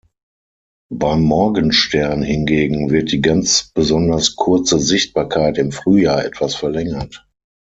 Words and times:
Beim 0.89 1.21
Morgenstern 1.21 2.23
hingegen 2.23 2.89
wird 2.89 3.11
die 3.11 3.21
ganz 3.21 3.69
besonders 3.71 4.35
kurze 4.35 4.79
Sichtbarkeit 4.79 5.59
im 5.59 5.71
Frühjahr 5.71 6.25
etwas 6.25 6.55
verlängert. 6.55 7.27